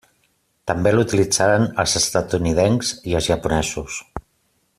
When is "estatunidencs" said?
2.01-2.95